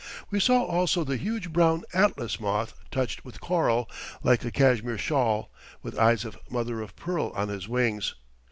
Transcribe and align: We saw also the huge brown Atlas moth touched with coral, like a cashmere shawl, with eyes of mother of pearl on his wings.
We 0.31 0.39
saw 0.39 0.63
also 0.63 1.03
the 1.03 1.15
huge 1.15 1.53
brown 1.53 1.83
Atlas 1.93 2.39
moth 2.39 2.73
touched 2.89 3.23
with 3.23 3.39
coral, 3.39 3.87
like 4.23 4.43
a 4.43 4.49
cashmere 4.49 4.97
shawl, 4.97 5.51
with 5.83 5.95
eyes 5.99 6.25
of 6.25 6.39
mother 6.49 6.81
of 6.81 6.95
pearl 6.95 7.31
on 7.35 7.49
his 7.49 7.67
wings. 7.67 8.15